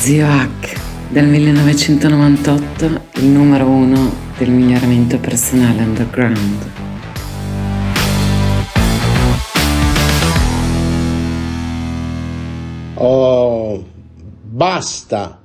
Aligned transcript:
Zio 0.00 0.26
Hack, 0.26 0.80
dal 1.10 1.26
1998 1.26 2.84
il 3.16 3.26
numero 3.26 3.66
uno 3.66 4.10
del 4.38 4.48
miglioramento 4.48 5.18
personale 5.18 5.82
underground. 5.82 6.70
Oh, 12.94 13.84
basta 14.42 15.38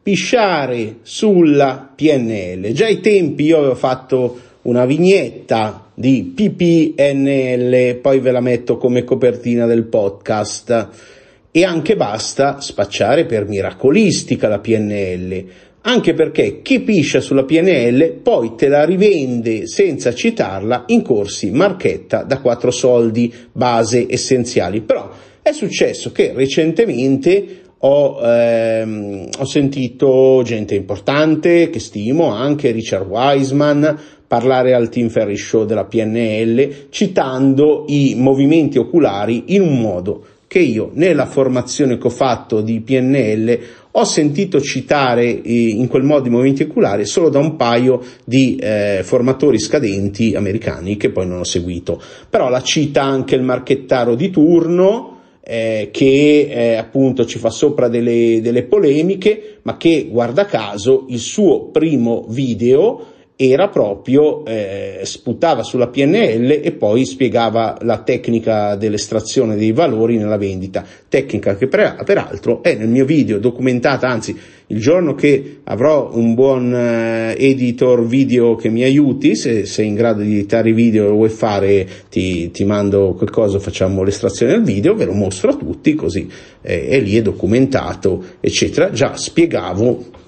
pisciare 0.00 0.98
sulla 1.02 1.92
PNL. 1.92 2.70
Già 2.70 2.86
ai 2.86 3.00
tempi 3.00 3.42
io 3.42 3.58
avevo 3.58 3.74
fatto 3.74 4.38
una 4.62 4.84
vignetta 4.84 5.90
di 5.92 6.32
PPNL, 6.32 7.96
poi 7.96 8.20
ve 8.20 8.30
la 8.30 8.40
metto 8.40 8.76
come 8.76 9.02
copertina 9.02 9.66
del 9.66 9.82
podcast. 9.82 11.14
E 11.56 11.64
anche 11.64 11.96
basta 11.96 12.60
spacciare 12.60 13.24
per 13.24 13.48
miracolistica 13.48 14.46
la 14.46 14.58
PNL, 14.58 15.44
anche 15.80 16.12
perché 16.12 16.60
chi 16.60 16.80
piscia 16.80 17.22
sulla 17.22 17.44
PNL 17.44 18.18
poi 18.22 18.54
te 18.54 18.68
la 18.68 18.84
rivende 18.84 19.66
senza 19.66 20.12
citarla 20.12 20.84
in 20.88 21.00
corsi 21.00 21.50
marchetta 21.50 22.24
da 22.24 22.42
quattro 22.42 22.70
soldi 22.70 23.32
base 23.52 24.04
essenziali. 24.06 24.82
Però 24.82 25.08
è 25.40 25.52
successo 25.52 26.12
che 26.12 26.34
recentemente 26.34 27.60
ho, 27.78 28.20
ehm, 28.22 29.28
ho, 29.38 29.44
sentito 29.46 30.42
gente 30.44 30.74
importante 30.74 31.70
che 31.70 31.80
stimo, 31.80 32.34
anche 32.34 32.70
Richard 32.70 33.08
Wiseman, 33.08 33.98
parlare 34.26 34.74
al 34.74 34.90
Team 34.90 35.08
Ferry 35.08 35.38
Show 35.38 35.64
della 35.64 35.86
PNL, 35.86 36.88
citando 36.90 37.86
i 37.88 38.12
movimenti 38.14 38.76
oculari 38.76 39.44
in 39.54 39.62
un 39.62 39.80
modo 39.80 40.24
che 40.48 40.58
io 40.60 40.90
nella 40.94 41.26
formazione 41.26 41.98
che 41.98 42.06
ho 42.06 42.10
fatto 42.10 42.60
di 42.60 42.80
PNL 42.80 43.58
ho 43.98 44.04
sentito 44.04 44.60
citare 44.60 45.24
in 45.28 45.88
quel 45.88 46.02
modo 46.02 46.28
i 46.28 46.30
movimenti 46.30 46.64
oculari 46.64 47.06
solo 47.06 47.30
da 47.30 47.38
un 47.38 47.56
paio 47.56 48.02
di 48.24 48.56
eh, 48.56 49.00
formatori 49.02 49.58
scadenti 49.58 50.34
americani 50.34 50.96
che 50.96 51.10
poi 51.10 51.26
non 51.26 51.40
ho 51.40 51.44
seguito. 51.44 52.00
Però 52.28 52.50
la 52.50 52.62
cita 52.62 53.02
anche 53.02 53.34
il 53.34 53.42
marchettaro 53.42 54.14
di 54.14 54.30
turno, 54.30 55.20
eh, 55.40 55.88
che 55.90 56.48
eh, 56.50 56.74
appunto 56.74 57.24
ci 57.24 57.38
fa 57.38 57.48
sopra 57.48 57.88
delle, 57.88 58.40
delle 58.42 58.64
polemiche, 58.64 59.60
ma 59.62 59.78
che 59.78 60.08
guarda 60.10 60.44
caso 60.44 61.06
il 61.08 61.18
suo 61.18 61.70
primo 61.70 62.26
video 62.28 63.14
era 63.36 63.68
proprio 63.68 64.46
eh, 64.46 65.00
sputava 65.02 65.62
sulla 65.62 65.88
PNL 65.88 66.58
e 66.62 66.72
poi 66.72 67.04
spiegava 67.04 67.76
la 67.82 67.98
tecnica 67.98 68.76
dell'estrazione 68.76 69.56
dei 69.56 69.72
valori 69.72 70.16
nella 70.16 70.38
vendita, 70.38 70.82
tecnica 71.06 71.54
che 71.54 71.68
per, 71.68 72.02
peraltro 72.02 72.62
è 72.62 72.74
nel 72.74 72.88
mio 72.88 73.04
video 73.04 73.38
documentata, 73.38 74.08
anzi 74.08 74.34
il 74.68 74.80
giorno 74.80 75.14
che 75.14 75.58
avrò 75.64 76.10
un 76.14 76.34
buon 76.34 76.74
eh, 76.74 77.34
editor 77.38 78.06
video 78.06 78.56
che 78.56 78.70
mi 78.70 78.82
aiuti, 78.82 79.36
se 79.36 79.66
sei 79.66 79.88
in 79.88 79.94
grado 79.94 80.22
di 80.22 80.32
editare 80.32 80.70
i 80.70 80.72
video 80.72 81.06
e 81.06 81.12
vuoi 81.12 81.28
fare 81.28 81.86
ti, 82.08 82.50
ti 82.50 82.64
mando 82.64 83.12
qualcosa, 83.12 83.58
facciamo 83.58 84.02
l'estrazione 84.02 84.52
del 84.52 84.62
video, 84.62 84.94
ve 84.94 85.04
lo 85.04 85.12
mostro 85.12 85.50
a 85.50 85.56
tutti 85.56 85.94
così 85.94 86.26
eh, 86.62 86.88
è 86.88 87.00
lì 87.00 87.18
è 87.18 87.22
documentato 87.22 88.24
eccetera, 88.40 88.90
già 88.90 89.14
spiegavo 89.14 90.24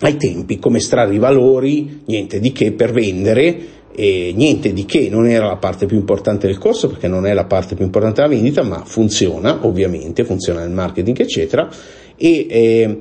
ai 0.00 0.16
tempi 0.16 0.58
come 0.58 0.78
estrarre 0.78 1.14
i 1.14 1.18
valori, 1.18 2.02
niente 2.06 2.38
di 2.38 2.52
che 2.52 2.72
per 2.72 2.92
vendere, 2.92 3.74
e 3.96 4.32
niente 4.36 4.72
di 4.72 4.84
che. 4.84 5.08
Non 5.10 5.26
era 5.26 5.46
la 5.46 5.56
parte 5.56 5.86
più 5.86 5.96
importante 5.96 6.46
del 6.46 6.58
corso 6.58 6.88
perché 6.88 7.08
non 7.08 7.26
è 7.26 7.32
la 7.32 7.46
parte 7.46 7.74
più 7.74 7.84
importante 7.84 8.20
della 8.20 8.32
vendita, 8.32 8.62
ma 8.62 8.84
funziona 8.84 9.66
ovviamente, 9.66 10.24
funziona 10.24 10.60
nel 10.60 10.70
marketing 10.70 11.18
eccetera. 11.18 11.68
E, 12.14 12.46
eh, 12.48 12.98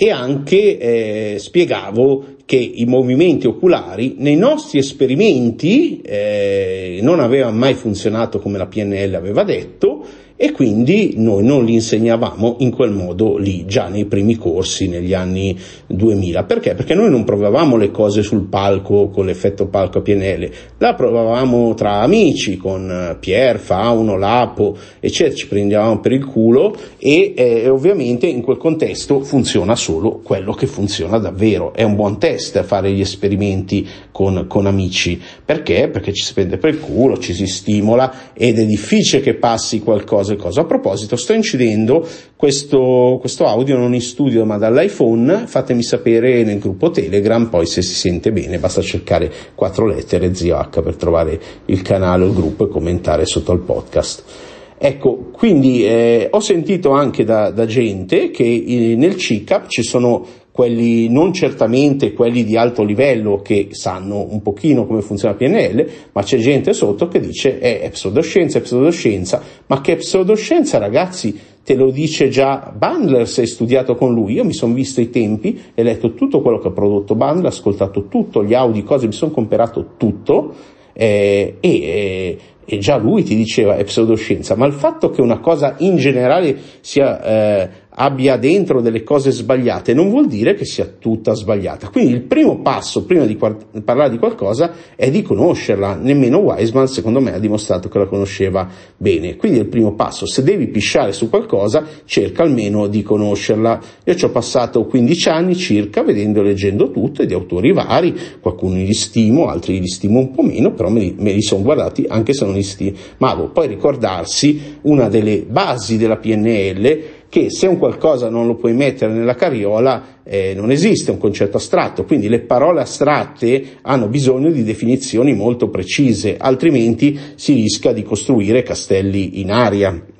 e 0.00 0.10
anche 0.10 0.78
eh, 0.78 1.38
spiegavo 1.38 2.36
che 2.44 2.56
i 2.56 2.84
movimenti 2.86 3.46
oculari 3.46 4.14
nei 4.18 4.36
nostri 4.36 4.78
esperimenti 4.78 6.00
eh, 6.00 7.00
non 7.02 7.20
avevano 7.20 7.56
mai 7.56 7.74
funzionato 7.74 8.38
come 8.38 8.58
la 8.58 8.66
PNL 8.66 9.14
aveva 9.14 9.42
detto 9.42 10.06
e 10.40 10.52
quindi 10.52 11.14
noi 11.16 11.42
non 11.42 11.64
li 11.64 11.72
insegnavamo 11.72 12.58
in 12.60 12.70
quel 12.70 12.92
modo 12.92 13.36
lì, 13.36 13.66
già 13.66 13.88
nei 13.88 14.04
primi 14.04 14.36
corsi 14.36 14.86
negli 14.86 15.12
anni 15.12 15.58
2000. 15.88 16.44
Perché? 16.44 16.76
Perché 16.76 16.94
noi 16.94 17.10
non 17.10 17.24
provavamo 17.24 17.76
le 17.76 17.90
cose 17.90 18.22
sul 18.22 18.44
palco 18.44 19.08
con 19.08 19.26
l'effetto 19.26 19.66
palco 19.66 19.98
a 19.98 20.00
PNL, 20.00 20.48
la 20.78 20.94
provavamo 20.94 21.74
tra 21.74 22.02
amici 22.02 22.56
con 22.56 23.16
Pier, 23.18 23.58
Fauno, 23.58 24.16
Lapo, 24.16 24.76
eccetera, 25.00 25.34
ci 25.34 25.48
prendevamo 25.48 25.98
per 25.98 26.12
il 26.12 26.24
culo 26.24 26.72
e 26.98 27.34
eh, 27.36 27.68
ovviamente 27.68 28.28
in 28.28 28.42
quel 28.42 28.58
contesto 28.58 29.22
funziona 29.22 29.74
solo 29.74 30.20
quello 30.22 30.52
che 30.52 30.68
funziona 30.68 31.18
davvero. 31.18 31.74
È 31.74 31.82
un 31.82 31.96
buon 31.96 32.20
test 32.20 32.62
fare 32.62 32.92
gli 32.92 33.00
esperimenti 33.00 33.84
con, 34.12 34.44
con 34.46 34.66
amici. 34.66 35.20
Perché? 35.44 35.88
Perché 35.88 36.12
ci 36.12 36.22
si 36.22 36.32
prende 36.32 36.58
per 36.58 36.74
il 36.74 36.78
culo, 36.78 37.18
ci 37.18 37.34
si 37.34 37.48
stimola 37.48 38.32
ed 38.34 38.60
è 38.60 38.64
difficile 38.64 39.20
che 39.20 39.34
passi 39.34 39.80
qualcosa 39.80 40.26
cose, 40.28 40.36
cose. 40.36 40.60
A 40.60 40.64
proposito, 40.64 41.16
sto 41.16 41.32
incidendo 41.32 42.06
questo, 42.36 43.16
questo 43.20 43.46
audio 43.46 43.76
non 43.76 43.94
in 43.94 44.02
studio 44.02 44.44
ma 44.44 44.58
dall'iPhone, 44.58 45.46
fatemi 45.46 45.82
sapere 45.82 46.42
nel 46.42 46.58
gruppo 46.58 46.90
Telegram, 46.90 47.48
poi 47.48 47.66
se 47.66 47.82
si 47.82 47.94
sente 47.94 48.32
bene 48.32 48.58
basta 48.58 48.82
cercare 48.82 49.30
quattro 49.54 49.86
lettere 49.86 50.34
zio 50.34 50.56
H 50.58 50.82
per 50.82 50.96
trovare 50.96 51.40
il 51.66 51.82
canale 51.82 52.24
o 52.24 52.26
il 52.28 52.34
gruppo 52.34 52.66
e 52.66 52.68
commentare 52.68 53.24
sotto 53.24 53.52
al 53.52 53.60
podcast. 53.60 54.47
Ecco, 54.80 55.30
quindi 55.32 55.84
eh, 55.84 56.28
ho 56.30 56.38
sentito 56.38 56.90
anche 56.90 57.24
da, 57.24 57.50
da 57.50 57.66
gente 57.66 58.30
che 58.30 58.44
eh, 58.44 58.94
nel 58.96 59.16
CICAP 59.16 59.66
ci 59.66 59.82
sono 59.82 60.24
quelli 60.52 61.08
non 61.08 61.32
certamente 61.32 62.12
quelli 62.12 62.42
di 62.44 62.56
alto 62.56 62.82
livello 62.82 63.40
che 63.42 63.68
sanno 63.70 64.26
un 64.28 64.40
pochino 64.40 64.86
come 64.86 65.02
funziona 65.02 65.34
PNL, 65.34 65.88
ma 66.12 66.22
c'è 66.22 66.38
gente 66.38 66.72
sotto 66.72 67.08
che 67.08 67.20
dice 67.20 67.58
eh, 67.60 67.80
è 67.80 67.90
pseudoscienza, 67.90 68.58
è 68.58 68.62
pseudoscienza, 68.62 69.42
ma 69.66 69.80
che 69.80 69.96
pseudoscienza 69.96 70.78
ragazzi 70.78 71.38
te 71.62 71.74
lo 71.74 71.90
dice 71.90 72.28
già 72.28 72.72
Bandler 72.76 73.28
se 73.28 73.42
hai 73.42 73.46
studiato 73.46 73.94
con 73.94 74.12
lui, 74.14 74.34
io 74.34 74.44
mi 74.44 74.52
sono 74.52 74.74
visto 74.74 75.00
i 75.00 75.10
tempi 75.10 75.60
e 75.74 75.82
letto 75.82 76.14
tutto 76.14 76.40
quello 76.40 76.58
che 76.58 76.68
ha 76.68 76.72
prodotto 76.72 77.14
Bandler, 77.14 77.46
ascoltato 77.46 78.06
tutto, 78.08 78.44
gli 78.44 78.54
audio, 78.54 78.82
cose, 78.84 79.06
mi 79.06 79.12
sono 79.12 79.30
comperato 79.32 79.94
tutto 79.96 80.54
eh, 81.00 81.58
e, 81.60 81.68
eh, 81.68 82.38
e 82.64 82.78
già 82.78 82.96
lui 82.96 83.22
ti 83.22 83.36
diceva 83.36 83.76
è 83.76 83.84
pseudoscienza, 83.84 84.56
ma 84.56 84.66
il 84.66 84.72
fatto 84.72 85.10
che 85.10 85.20
una 85.22 85.38
cosa 85.38 85.76
in 85.78 85.96
generale 85.96 86.58
sia 86.80 87.22
eh, 87.22 87.70
abbia 88.00 88.36
dentro 88.36 88.80
delle 88.80 89.02
cose 89.02 89.32
sbagliate 89.32 89.92
non 89.92 90.08
vuol 90.08 90.28
dire 90.28 90.54
che 90.54 90.64
sia 90.64 90.86
tutta 90.98 91.34
sbagliata. 91.34 91.88
Quindi 91.90 92.12
il 92.12 92.22
primo 92.22 92.60
passo 92.62 93.04
prima 93.04 93.24
di 93.24 93.36
quart- 93.36 93.80
parlare 93.82 94.10
di 94.10 94.18
qualcosa 94.18 94.72
è 94.94 95.10
di 95.10 95.22
conoscerla. 95.22 95.96
Nemmeno 95.96 96.38
Wiseman 96.38 96.86
secondo 96.86 97.20
me 97.20 97.34
ha 97.34 97.38
dimostrato 97.38 97.88
che 97.88 97.98
la 97.98 98.06
conosceva 98.06 98.68
bene. 98.96 99.36
Quindi 99.36 99.58
il 99.58 99.66
primo 99.66 99.94
passo, 99.94 100.26
se 100.26 100.42
devi 100.42 100.68
pisciare 100.68 101.12
su 101.12 101.28
qualcosa, 101.28 101.84
cerca 102.04 102.44
almeno 102.44 102.86
di 102.86 103.02
conoscerla. 103.02 103.80
Io 104.04 104.14
ci 104.14 104.24
ho 104.24 104.30
passato 104.30 104.86
15 104.86 105.28
anni 105.28 105.56
circa 105.56 106.02
vedendo 106.02 106.40
e 106.40 106.44
leggendo 106.44 106.90
tutto 106.90 107.24
di 107.24 107.34
autori 107.34 107.72
vari, 107.72 108.16
qualcuno 108.40 108.76
li 108.76 108.94
stimo, 108.94 109.48
altri 109.48 109.80
li 109.80 109.88
stimo 109.88 110.20
un 110.20 110.30
po' 110.30 110.42
meno, 110.42 110.72
però 110.72 110.88
me 110.88 111.00
li, 111.00 111.14
me 111.18 111.32
li 111.32 111.42
sono 111.42 111.62
guardati 111.62 112.04
anche 112.08 112.32
se 112.32 112.44
non 112.44 112.54
li 112.54 112.62
stimavo. 112.62 113.50
Poi 113.50 113.66
ricordarsi 113.66 114.78
una 114.82 115.08
delle 115.08 115.44
basi 115.48 115.96
della 115.96 116.16
PNL 116.16 117.16
che 117.28 117.50
se 117.50 117.66
un 117.66 117.78
qualcosa 117.78 118.28
non 118.30 118.46
lo 118.46 118.54
puoi 118.54 118.72
mettere 118.72 119.12
nella 119.12 119.34
carriola 119.34 120.20
eh, 120.24 120.54
non 120.54 120.70
esiste 120.70 121.10
un 121.10 121.18
concetto 121.18 121.56
astratto, 121.58 122.04
quindi 122.04 122.28
le 122.28 122.40
parole 122.40 122.80
astratte 122.80 123.78
hanno 123.82 124.08
bisogno 124.08 124.50
di 124.50 124.62
definizioni 124.62 125.34
molto 125.34 125.68
precise, 125.68 126.36
altrimenti 126.38 127.18
si 127.34 127.54
rischia 127.54 127.92
di 127.92 128.02
costruire 128.02 128.62
castelli 128.62 129.40
in 129.40 129.50
aria. 129.50 130.16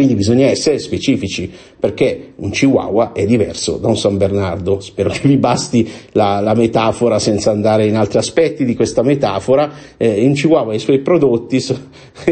Quindi 0.00 0.16
bisogna 0.16 0.46
essere 0.46 0.78
specifici 0.78 1.52
perché 1.78 2.32
un 2.36 2.48
chihuahua 2.48 3.12
è 3.12 3.26
diverso 3.26 3.76
da 3.76 3.88
un 3.88 3.98
San 3.98 4.16
Bernardo. 4.16 4.80
Spero 4.80 5.10
che 5.10 5.28
vi 5.28 5.36
basti 5.36 5.86
la, 6.12 6.40
la 6.40 6.54
metafora 6.54 7.18
senza 7.18 7.50
andare 7.50 7.84
in 7.84 7.96
altri 7.96 8.16
aspetti 8.16 8.64
di 8.64 8.74
questa 8.74 9.02
metafora. 9.02 9.70
Eh, 9.98 10.24
un 10.24 10.32
chihuahua 10.32 10.72
e 10.72 10.76
i 10.76 10.78
suoi 10.78 11.00
prodotti, 11.00 11.60
so, 11.60 11.78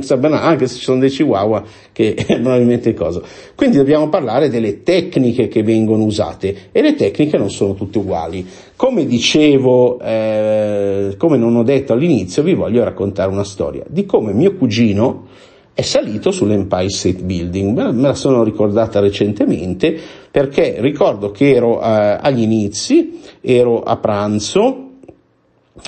San 0.00 0.18
Bernardo, 0.18 0.44
anche 0.44 0.66
se 0.66 0.74
ci 0.74 0.82
sono 0.82 0.98
dei 0.98 1.08
chihuahua 1.08 1.62
che 1.92 2.14
è 2.14 2.24
probabilmente 2.42 2.94
cosa. 2.94 3.22
Quindi 3.54 3.76
dobbiamo 3.76 4.08
parlare 4.08 4.48
delle 4.48 4.82
tecniche 4.82 5.46
che 5.46 5.62
vengono 5.62 6.02
usate 6.02 6.70
e 6.72 6.82
le 6.82 6.96
tecniche 6.96 7.38
non 7.38 7.48
sono 7.48 7.74
tutte 7.74 7.98
uguali. 7.98 8.44
Come 8.74 9.06
dicevo, 9.06 10.00
eh, 10.00 11.14
come 11.16 11.36
non 11.36 11.54
ho 11.54 11.62
detto 11.62 11.92
all'inizio, 11.92 12.42
vi 12.42 12.54
voglio 12.54 12.82
raccontare 12.82 13.30
una 13.30 13.44
storia 13.44 13.84
di 13.86 14.04
come 14.04 14.32
mio 14.32 14.56
cugino 14.56 15.28
è 15.74 15.82
salito 15.82 16.30
sull'Empire 16.30 16.88
State 16.88 17.22
Building. 17.22 17.90
Me 17.90 18.02
la 18.02 18.14
sono 18.14 18.44
ricordata 18.44 19.00
recentemente 19.00 19.98
perché 20.30 20.76
ricordo 20.78 21.32
che 21.32 21.52
ero 21.52 21.82
eh, 21.82 22.18
agli 22.20 22.42
inizi, 22.42 23.20
ero 23.40 23.82
a 23.82 23.96
pranzo 23.96 24.84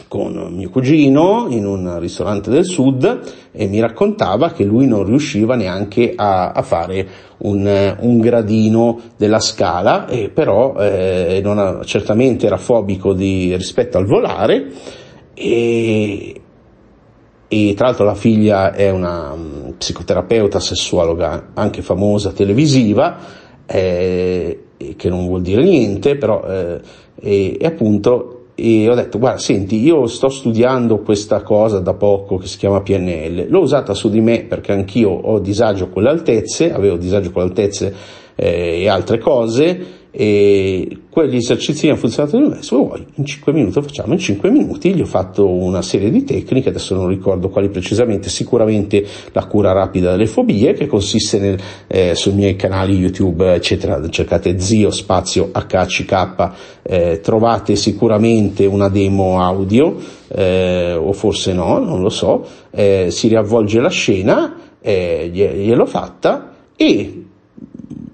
con 0.08 0.52
mio 0.52 0.68
cugino 0.68 1.46
in 1.48 1.64
un 1.64 2.00
ristorante 2.00 2.50
del 2.50 2.64
sud 2.64 3.20
e 3.52 3.66
mi 3.68 3.78
raccontava 3.78 4.50
che 4.50 4.64
lui 4.64 4.88
non 4.88 5.04
riusciva 5.04 5.54
neanche 5.54 6.12
a, 6.16 6.50
a 6.50 6.62
fare 6.62 7.08
un, 7.38 7.96
un, 8.00 8.18
gradino 8.18 9.00
della 9.16 9.38
scala, 9.38 10.08
e 10.08 10.30
però 10.30 10.74
eh, 10.78 11.40
ha, 11.44 11.80
certamente 11.84 12.46
era 12.46 12.56
fobico 12.56 13.12
di, 13.12 13.54
rispetto 13.54 13.96
al 13.98 14.06
volare 14.06 14.72
e, 15.32 16.40
e 17.56 17.74
tra 17.74 17.86
l'altro 17.86 18.04
la 18.04 18.14
figlia 18.14 18.72
è 18.72 18.90
una 18.90 19.32
um, 19.32 19.74
psicoterapeuta 19.78 20.60
sessuologa 20.60 21.50
anche 21.54 21.82
famosa 21.82 22.32
televisiva 22.32 23.16
eh, 23.66 24.60
che 24.96 25.08
non 25.08 25.26
vuol 25.26 25.42
dire 25.42 25.62
niente 25.62 26.16
però 26.16 26.44
eh, 26.46 26.80
e, 27.18 27.56
e 27.58 27.66
appunto 27.66 28.32
e 28.54 28.88
ho 28.88 28.94
detto 28.94 29.18
guarda 29.18 29.38
senti 29.38 29.82
io 29.82 30.06
sto 30.06 30.28
studiando 30.28 30.98
questa 31.00 31.42
cosa 31.42 31.78
da 31.80 31.94
poco 31.94 32.36
che 32.38 32.46
si 32.46 32.58
chiama 32.58 32.80
PNL 32.80 33.46
l'ho 33.48 33.60
usata 33.60 33.92
su 33.94 34.08
di 34.08 34.20
me 34.20 34.44
perché 34.44 34.72
anch'io 34.72 35.10
ho 35.10 35.38
disagio 35.38 35.88
con 35.88 36.02
le 36.02 36.10
altezze 36.10 36.72
avevo 36.72 36.96
disagio 36.96 37.30
con 37.32 37.42
le 37.42 37.48
altezze 37.48 37.94
eh, 38.34 38.82
e 38.82 38.88
altre 38.88 39.18
cose 39.18 40.04
e 40.18 41.00
quegli 41.10 41.36
esercizi 41.36 41.88
hanno 41.88 41.98
funzionato 41.98 42.38
di 42.38 42.48
me, 42.48 42.62
se 42.62 42.74
vuoi? 42.74 43.04
In 43.16 43.26
5 43.26 43.52
minuti 43.52 43.82
facciamo, 43.82 44.14
in 44.14 44.18
5 44.18 44.50
minuti. 44.50 44.94
Gli 44.94 45.02
ho 45.02 45.06
fatto 45.06 45.46
una 45.46 45.82
serie 45.82 46.08
di 46.08 46.24
tecniche, 46.24 46.70
adesso 46.70 46.94
non 46.94 47.08
ricordo 47.08 47.50
quali 47.50 47.68
precisamente, 47.68 48.30
sicuramente 48.30 49.04
la 49.32 49.44
cura 49.44 49.72
rapida 49.72 50.12
delle 50.12 50.24
fobie 50.24 50.72
che 50.72 50.86
consiste 50.86 51.38
nel, 51.38 51.58
eh, 51.86 52.14
sui 52.14 52.32
miei 52.32 52.56
canali 52.56 52.96
YouTube 52.96 53.52
eccetera, 53.52 54.08
cercate 54.08 54.58
zio 54.58 54.90
spazio 54.90 55.50
HCK, 55.52 56.50
eh, 56.82 57.20
trovate 57.20 57.76
sicuramente 57.76 58.64
una 58.64 58.88
demo 58.88 59.42
audio 59.42 59.98
eh, 60.28 60.94
o 60.94 61.12
forse 61.12 61.52
no, 61.52 61.78
non 61.78 62.00
lo 62.00 62.08
so, 62.08 62.42
eh, 62.70 63.08
si 63.10 63.28
riavvolge 63.28 63.80
la 63.80 63.90
scena, 63.90 64.56
eh, 64.80 65.28
gliel'ho 65.30 65.84
fatta 65.84 66.54
e 66.74 67.25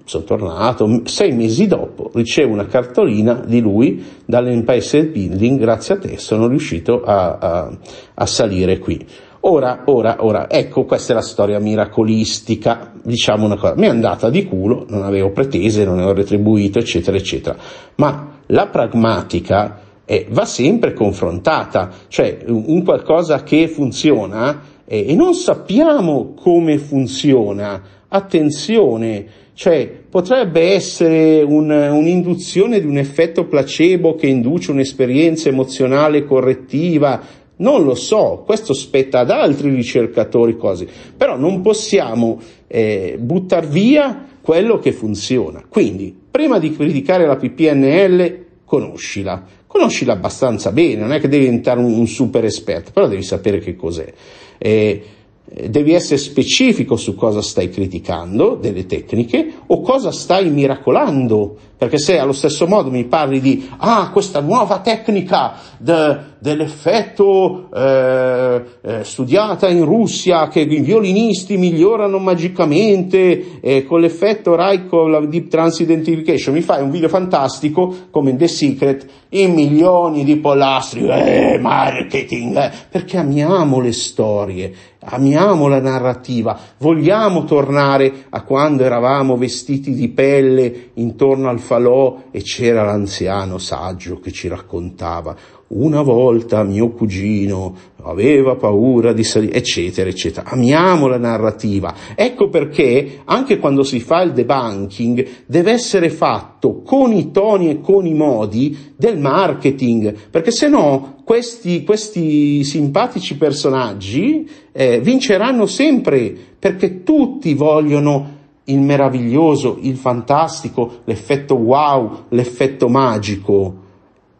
sono 0.05 0.25
tornato, 0.25 1.03
sei 1.05 1.33
mesi 1.33 1.67
dopo 1.67 2.11
ricevo 2.15 2.53
una 2.53 2.67
cartolina 2.67 3.43
di 3.47 3.61
lui 3.61 4.05
dall'Empire 4.25 5.07
Building, 5.07 5.59
grazie 5.59 5.95
a 5.95 5.99
te 5.99 6.19
sono 6.19 6.47
riuscito 6.47 7.03
a, 7.03 7.39
a, 7.39 7.79
a 8.15 8.27
salire 8.27 8.79
qui. 8.79 9.07
Ora, 9.45 9.83
ora, 9.87 10.19
ora, 10.21 10.49
ecco, 10.49 10.85
questa 10.85 11.13
è 11.13 11.17
la 11.17 11.23
storia 11.23 11.59
miracolistica, 11.59 12.93
diciamo 13.03 13.47
una 13.47 13.57
cosa, 13.57 13.75
mi 13.77 13.87
è 13.87 13.89
andata 13.89 14.31
di 14.31 14.45
culo, 14.45 14.85
non 14.89 15.03
avevo 15.03 15.33
pretese, 15.33 15.85
non 15.85 15.99
avevo 15.99 16.13
retribuito, 16.13 16.79
eccetera, 16.79 17.17
eccetera. 17.17 17.57
Ma 17.97 18.39
la 18.47 18.69
pragmatica 18.69 19.81
eh, 20.05 20.29
va 20.31 20.45
sempre 20.45 20.93
confrontata, 20.93 21.91
cioè 22.07 22.45
un 22.47 22.85
qualcosa 22.85 23.43
che 23.43 23.67
funziona 23.67 24.61
eh, 24.85 25.07
e 25.09 25.15
non 25.17 25.35
sappiamo 25.35 26.35
come 26.35 26.79
funziona, 26.79 27.83
attenzione, 28.13 29.27
cioè, 29.55 29.91
potrebbe 30.09 30.73
essere 30.73 31.43
un, 31.43 31.71
un'induzione 31.71 32.81
di 32.81 32.87
un 32.87 32.99
effetto 32.99 33.47
placebo 33.47 34.15
che 34.15 34.27
induce 34.27 34.71
un'esperienza 34.71 35.49
emozionale 35.49 36.25
correttiva. 36.25 37.21
Non 37.57 37.85
lo 37.85 37.95
so, 37.95 38.43
questo 38.45 38.75
spetta 38.75 39.21
ad 39.21 39.31
altri 39.31 39.71
ricercatori 39.71 40.57
così, 40.57 40.87
però 41.17 41.37
non 41.37 41.61
possiamo 41.61 42.41
eh, 42.67 43.17
buttare 43.19 43.67
via 43.67 44.27
quello 44.41 44.79
che 44.79 44.93
funziona. 44.93 45.65
Quindi, 45.69 46.15
prima 46.31 46.59
di 46.59 46.73
criticare 46.73 47.27
la 47.27 47.37
PPNL, 47.37 48.45
conoscila, 48.65 49.45
conoscila 49.67 50.15
abbastanza 50.15 50.73
bene, 50.73 51.01
non 51.01 51.13
è 51.13 51.21
che 51.21 51.29
devi 51.29 51.45
diventare 51.45 51.79
un, 51.79 51.93
un 51.93 52.07
super 52.07 52.45
esperto, 52.45 52.91
però 52.93 53.07
devi 53.07 53.23
sapere 53.23 53.59
che 53.59 53.77
cos'è. 53.77 54.13
Eh, 54.59 55.03
devi 55.45 55.93
essere 55.93 56.19
specifico 56.19 56.97
su 56.97 57.15
cosa 57.15 57.43
stai 57.43 57.69
criticando, 57.69 58.55
delle 58.55 58.87
tecniche, 58.87 59.53
o 59.67 59.81
cosa 59.81 60.11
stai 60.11 60.49
miracolando, 60.51 61.57
perché 61.77 61.99
se 61.99 62.17
allo 62.17 62.33
stesso 62.33 62.67
modo 62.67 62.91
mi 62.91 63.05
parli 63.05 63.41
di, 63.41 63.69
ah, 63.79 64.11
questa 64.13 64.41
nuova 64.41 64.79
tecnica 64.79 65.55
de, 65.79 66.31
dell'effetto 66.39 67.69
eh, 67.75 68.63
eh, 68.83 69.05
studiata 69.05 69.69
in 69.69 69.85
Russia, 69.85 70.49
che 70.49 70.61
i 70.61 70.81
violinisti 70.81 71.57
migliorano 71.57 72.19
magicamente 72.19 73.61
eh, 73.61 73.85
con 73.85 74.01
l'effetto 74.01 74.55
Raico, 74.55 75.09
la 75.09 75.21
Deep 75.21 75.49
Trans 75.49 75.81
Identification, 75.81 76.55
mi 76.55 76.63
fai 76.63 76.83
un 76.83 76.91
video 76.91 77.09
fantastico, 77.09 77.95
come 78.11 78.31
in 78.31 78.37
The 78.37 78.49
Secret, 78.49 79.07
in 79.31 79.53
milioni 79.53 80.25
di 80.25 80.37
pollastri, 80.37 81.09
eh, 81.09 81.59
marketing, 81.61 82.57
eh, 82.57 82.71
perché 82.91 83.17
amiamo 83.17 83.81
le 83.81 83.93
storie, 83.93 84.73
amiamo 85.05 85.69
la 85.69 85.81
narrativa, 85.81 86.59
vogliamo 86.79 87.45
tornare 87.45 88.27
a 88.31 88.43
quando 88.43 88.85
eravamo 88.85 89.37
vestiti 89.37 89.95
di 89.95 90.09
pelle 90.09 90.91
intorno 90.95 91.49
al 91.49 91.59
falò 91.59 92.25
e 92.31 92.43
c'era 92.43 92.85
l'anziano 92.85 93.59
saggio 93.59 94.21
che 94.21 94.31
ci 94.31 94.49
raccontava 94.49 95.35
una 95.75 96.03
volta 96.03 96.63
mio 96.65 96.91
cugino 96.91 97.75
aveva 98.03 98.57
paura 98.57 99.13
di 99.13 99.25
salire, 99.25 99.55
eccetera, 99.55 100.09
eccetera. 100.09 100.51
Amiamo 100.51 101.07
la 101.07 101.19
narrativa. 101.19 101.95
Ecco 102.15 102.49
perché 102.49 103.21
anche 103.25 103.59
quando 103.59 103.83
si 103.83 104.01
fa 104.01 104.23
il 104.23 104.33
debunking 104.33 105.27
deve 105.47 105.73
essere 105.73 106.11
fatto 106.11 106.83
con 106.83 107.13
i 107.13 107.31
toni 107.31 107.71
e 107.71 107.81
con 107.81 108.07
i 108.07 108.15
modi 108.15 108.77
del 108.97 109.19
marketing, 109.19 110.15
perché 110.31 110.51
se 110.51 110.69
no 110.69 111.21
questi, 111.25 111.85
questi 111.85 112.65
simpatici 112.65 113.37
personaggi 113.37 114.49
eh, 114.73 115.01
vinceranno 115.01 115.67
sempre, 115.67 116.35
perché 116.59 117.03
tutti 117.03 117.55
vogliono 117.55 118.41
il 118.65 118.81
meraviglioso, 118.81 119.79
il 119.81 119.97
fantastico, 119.97 121.01
l'effetto 121.05 121.55
wow, 121.55 122.25
l'effetto 122.29 122.89
magico. 122.89 123.82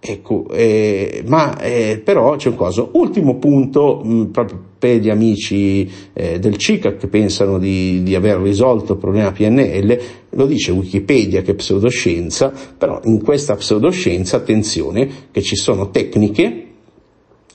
Ecco, 0.05 0.49
eh, 0.51 1.23
ma 1.27 1.57
eh, 1.61 2.01
però 2.03 2.35
c'è 2.35 2.49
un 2.49 2.57
coso. 2.57 2.91
Ultimo 2.95 3.37
punto, 3.37 4.01
mh, 4.03 4.31
proprio 4.33 4.61
per 4.77 4.97
gli 4.97 5.09
amici 5.09 5.89
eh, 6.13 6.41
del 6.41 6.57
CICA 6.57 6.97
che 6.97 7.07
pensano 7.07 7.57
di, 7.57 8.03
di, 8.03 8.17
aver 8.17 8.39
risolto 8.39 8.95
il 8.95 8.99
problema 8.99 9.31
PNL, 9.31 10.01
lo 10.31 10.47
dice 10.47 10.73
Wikipedia 10.73 11.43
che 11.43 11.53
è 11.53 11.55
pseudoscienza, 11.55 12.53
però 12.77 13.01
in 13.05 13.23
questa 13.23 13.55
pseudoscienza 13.55 14.39
attenzione 14.39 15.09
che 15.31 15.41
ci 15.41 15.55
sono 15.55 15.91
tecniche 15.91 16.72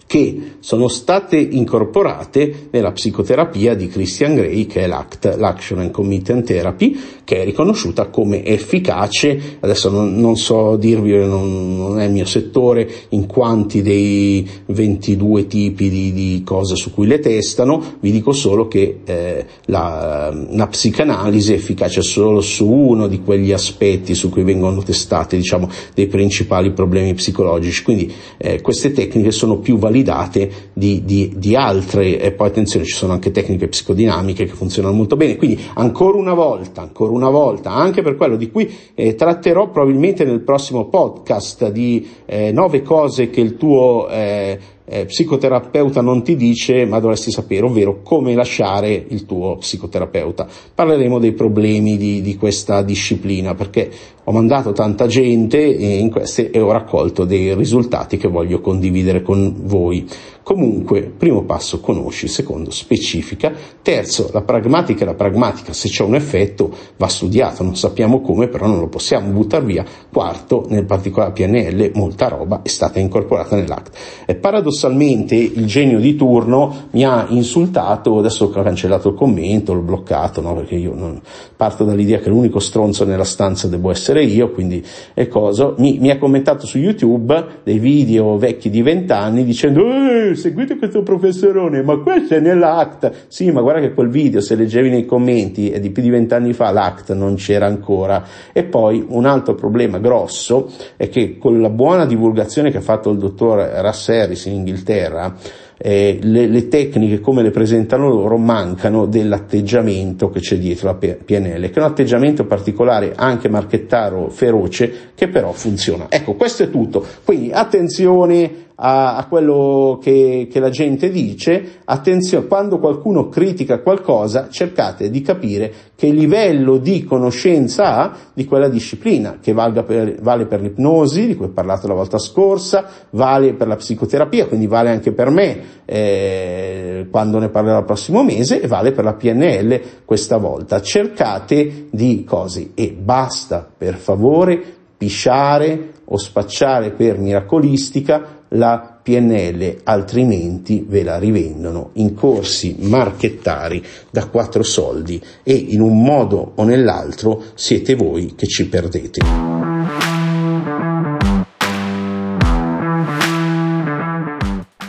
che 0.07 0.53
sono 0.59 0.87
state 0.87 1.37
incorporate 1.37 2.69
nella 2.71 2.93
psicoterapia 2.93 3.75
di 3.75 3.87
Christian 3.87 4.35
Grey, 4.35 4.65
che 4.65 4.81
è 4.81 4.87
l'ACT, 4.87 5.35
l'Action 5.37 5.79
and 5.79 5.91
Commitment 5.91 6.45
Therapy, 6.45 6.97
che 7.25 7.41
è 7.41 7.43
riconosciuta 7.43 8.07
come 8.07 8.45
efficace, 8.45 9.57
adesso 9.59 9.89
non, 9.89 10.17
non 10.17 10.37
so 10.37 10.77
dirvi, 10.77 11.11
non, 11.17 11.75
non, 11.75 11.99
è 11.99 12.05
il 12.05 12.11
mio 12.13 12.25
settore, 12.25 12.89
in 13.09 13.27
quanti 13.27 13.81
dei 13.81 14.47
22 14.67 15.47
tipi 15.47 15.89
di, 15.89 16.13
di, 16.13 16.41
cose 16.45 16.77
su 16.77 16.93
cui 16.93 17.05
le 17.05 17.19
testano, 17.19 17.97
vi 17.99 18.11
dico 18.11 18.31
solo 18.31 18.69
che 18.69 18.99
eh, 19.03 19.45
la, 19.65 20.33
la, 20.51 20.67
psicanalisi 20.67 21.51
è 21.51 21.55
efficace 21.55 22.01
solo 22.01 22.39
su 22.39 22.69
uno 22.69 23.07
di 23.07 23.21
quegli 23.21 23.51
aspetti 23.51 24.15
su 24.15 24.29
cui 24.29 24.43
vengono 24.43 24.81
testate, 24.81 25.35
diciamo, 25.35 25.69
dei 25.93 26.07
principali 26.07 26.71
problemi 26.71 27.13
psicologici, 27.13 27.83
quindi 27.83 28.11
eh, 28.37 28.61
queste 28.61 28.93
tecniche 28.93 29.31
sono 29.31 29.57
più 29.57 29.77
valide 29.77 29.96
validate 29.97 30.69
di, 30.73 31.03
di, 31.03 31.33
di 31.35 31.55
altre, 31.55 32.19
e 32.19 32.31
poi 32.31 32.47
attenzione 32.47 32.85
ci 32.85 32.93
sono 32.93 33.13
anche 33.13 33.31
tecniche 33.31 33.67
psicodinamiche 33.67 34.45
che 34.45 34.53
funzionano 34.53 34.93
molto 34.93 35.15
bene, 35.15 35.35
quindi 35.35 35.59
ancora 35.75 36.17
una 36.17 36.33
volta, 36.33 36.81
ancora 36.81 37.11
una 37.11 37.29
volta, 37.29 37.71
anche 37.71 38.01
per 38.01 38.15
quello 38.15 38.35
di 38.35 38.51
cui 38.51 38.71
eh, 38.93 39.15
tratterò 39.15 39.69
probabilmente 39.69 40.23
nel 40.23 40.41
prossimo 40.41 40.85
podcast 40.85 41.69
di 41.69 42.07
eh, 42.25 42.51
nove 42.51 42.81
cose 42.81 43.29
che 43.29 43.41
il 43.41 43.57
tuo 43.57 44.07
eh, 44.09 44.59
eh, 44.89 45.05
psicoterapeuta 45.05 46.01
non 46.01 46.23
ti 46.23 46.35
dice 46.35 46.85
ma 46.85 46.99
dovresti 46.99 47.29
sapere, 47.29 47.65
ovvero 47.65 48.01
come 48.01 48.33
lasciare 48.33 49.05
il 49.09 49.25
tuo 49.25 49.57
psicoterapeuta. 49.57 50.47
Parleremo 50.73 51.19
dei 51.19 51.33
problemi 51.33 51.97
di, 51.97 52.21
di 52.21 52.37
questa 52.37 52.81
disciplina 52.81 53.53
perché 53.53 53.89
ho 54.23 54.31
mandato 54.31 54.71
tanta 54.71 55.07
gente 55.07 55.59
in 55.59 56.09
queste 56.09 56.51
e 56.51 56.59
ho 56.59 56.71
raccolto 56.71 57.25
dei 57.25 57.53
risultati 57.53 58.17
che 58.17 58.27
voglio 58.27 58.61
condividere 58.61 59.21
con 59.21 59.53
voi. 59.63 60.05
Comunque, 60.47 61.11
primo 61.17 61.43
passo, 61.43 61.81
conosci, 61.81 62.29
secondo, 62.29 62.71
specifica, 62.71 63.51
terzo, 63.81 64.29
la 64.31 64.43
pragmatica 64.43 65.03
la 65.03 65.13
pragmatica, 65.13 65.73
se 65.73 65.89
c'è 65.89 66.05
un 66.05 66.15
effetto 66.15 66.71
va 66.95 67.09
studiato, 67.09 67.63
non 67.63 67.75
sappiamo 67.75 68.21
come, 68.21 68.47
però 68.47 68.65
non 68.65 68.79
lo 68.79 68.87
possiamo 68.87 69.29
buttare 69.31 69.65
via. 69.65 69.83
Quarto, 70.09 70.65
nel 70.69 70.85
particolare 70.85 71.33
PNL, 71.33 71.91
molta 71.95 72.29
roba 72.29 72.61
è 72.61 72.69
stata 72.69 72.97
incorporata 72.97 73.57
nell'ACT. 73.57 74.35
Paradossalmente 74.39 74.75
paradossalmente 74.87 75.35
il 75.35 75.65
genio 75.65 75.99
di 75.99 76.15
turno 76.15 76.87
mi 76.91 77.03
ha 77.03 77.25
insultato, 77.29 78.17
adesso 78.17 78.45
ho 78.45 78.49
cancellato 78.49 79.09
il 79.09 79.15
commento, 79.15 79.73
l'ho 79.73 79.81
bloccato, 79.81 80.39
no? 80.39 80.55
perché 80.55 80.75
io 80.75 80.93
non, 80.93 81.19
parto 81.55 81.83
dall'idea 81.83 82.19
che 82.19 82.29
l'unico 82.29 82.59
stronzo 82.59 83.03
nella 83.03 83.25
stanza 83.25 83.67
devo 83.67 83.91
essere 83.91 84.23
io, 84.23 84.51
quindi 84.51 84.81
è 85.13 85.27
cosa, 85.27 85.73
mi, 85.77 85.97
mi 85.99 86.09
ha 86.09 86.17
commentato 86.17 86.65
su 86.65 86.77
YouTube 86.77 87.61
dei 87.63 87.79
video 87.79 88.37
vecchi 88.37 88.69
di 88.69 88.81
vent'anni 88.81 89.43
dicendo 89.43 89.81
eh, 89.81 90.35
seguite 90.37 90.77
questo 90.77 91.03
professorone, 91.03 91.81
ma 91.81 91.97
questo 91.97 92.35
è 92.35 92.39
nell'ACT, 92.39 93.25
sì 93.27 93.51
ma 93.51 93.61
guarda 93.61 93.81
che 93.81 93.93
quel 93.93 94.09
video 94.09 94.39
se 94.39 94.55
leggevi 94.55 94.89
nei 94.89 95.05
commenti 95.05 95.69
è 95.69 95.79
di 95.79 95.89
più 95.89 96.01
di 96.01 96.09
vent'anni 96.09 96.53
fa 96.53 96.71
l'ACT 96.71 97.13
non 97.13 97.35
c'era 97.35 97.65
ancora 97.65 98.23
e 98.53 98.63
poi 98.63 99.03
un 99.09 99.25
altro 99.25 99.55
problema 99.55 99.99
grosso 99.99 100.71
è 100.95 101.09
che 101.09 101.37
con 101.37 101.59
la 101.59 101.69
buona 101.69 102.05
divulgazione 102.05 102.71
che 102.71 102.77
ha 102.77 102.81
fatto 102.81 103.09
il 103.09 103.17
dottor 103.17 103.57
Rasseris 103.59 104.45
in 104.45 104.53
Inghilterra 104.53 105.35
eh, 105.77 106.17
le, 106.21 106.47
le, 106.47 106.67
tecniche 106.67 107.19
come 107.19 107.43
le 107.43 107.51
presentano 107.51 108.09
loro 108.09 108.37
mancano 108.37 109.05
dell'atteggiamento 109.05 110.29
che 110.29 110.39
c'è 110.39 110.57
dietro 110.57 110.87
la 110.87 110.95
PNL, 110.95 111.69
che 111.69 111.73
è 111.73 111.79
un 111.79 111.89
atteggiamento 111.89 112.45
particolare 112.45 113.13
anche 113.15 113.47
marchettaro 113.47 114.29
feroce 114.29 115.11
che 115.13 115.27
però 115.27 115.51
funziona. 115.51 116.07
Ecco, 116.09 116.33
questo 116.33 116.63
è 116.63 116.69
tutto. 116.69 117.05
Quindi 117.23 117.51
attenzione 117.51 118.65
a, 118.79 119.15
a 119.15 119.25
quello 119.25 119.99
che, 120.01 120.47
che, 120.51 120.59
la 120.59 120.69
gente 120.69 121.09
dice, 121.09 121.79
attenzione, 121.85 122.45
quando 122.45 122.79
qualcuno 122.79 123.27
critica 123.27 123.79
qualcosa, 123.79 124.49
cercate 124.49 125.09
di 125.09 125.21
capire 125.21 125.73
che 125.95 126.07
livello 126.09 126.77
di 126.77 127.03
conoscenza 127.03 127.95
ha 127.95 128.17
di 128.33 128.45
quella 128.45 128.69
disciplina, 128.69 129.39
che 129.41 129.53
per, 129.53 130.21
vale 130.21 130.45
per 130.45 130.61
l'ipnosi, 130.61 131.25
di 131.25 131.35
cui 131.35 131.45
ho 131.45 131.51
parlato 131.51 131.87
la 131.87 131.95
volta 131.95 132.19
scorsa, 132.19 132.85
vale 133.11 133.53
per 133.53 133.67
la 133.67 133.75
psicoterapia, 133.75 134.45
quindi 134.45 134.67
vale 134.67 134.89
anche 134.89 135.11
per 135.11 135.29
me 135.31 135.59
eh, 135.85 137.07
quando 137.09 137.39
ne 137.39 137.49
parlerò 137.49 137.79
il 137.79 137.85
prossimo 137.85 138.23
mese 138.23 138.61
e 138.61 138.67
vale 138.67 138.91
per 138.91 139.05
la 139.05 139.13
PNL 139.13 139.81
questa 140.05 140.37
volta. 140.37 140.81
Cercate 140.81 141.87
di 141.89 142.23
cose 142.23 142.71
e 142.75 142.91
basta, 142.91 143.67
per 143.75 143.95
favore, 143.95 144.61
pisciare 144.97 145.93
o 146.05 146.17
spacciare 146.17 146.91
per 146.91 147.17
miracolistica 147.17 148.36
la 148.49 148.99
PNL, 149.01 149.81
altrimenti 149.83 150.85
ve 150.87 151.03
la 151.03 151.17
rivendono 151.17 151.91
in 151.93 152.13
corsi 152.13 152.75
marchettari 152.79 153.83
da 154.09 154.27
quattro 154.27 154.63
soldi 154.63 155.21
e 155.43 155.53
in 155.53 155.81
un 155.81 156.01
modo 156.01 156.53
o 156.55 156.63
nell'altro 156.63 157.43
siete 157.55 157.95
voi 157.95 158.35
che 158.35 158.47
ci 158.47 158.67
perdete. 158.67 159.21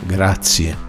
Grazie 0.05 0.88